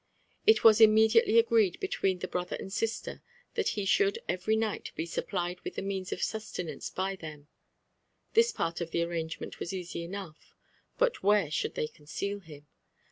[0.47, 3.21] It was immediately agreed between the brother and sister,
[3.53, 7.47] that he should every night be supplied with the means of sustenance by them*
[8.33, 10.55] This part of the arrangement was easy enough;
[10.97, 12.65] but where should they conceal him